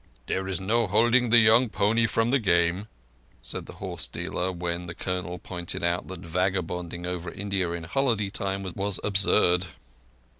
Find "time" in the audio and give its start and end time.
8.31-8.63